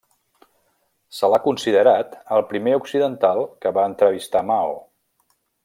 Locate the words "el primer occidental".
2.37-3.43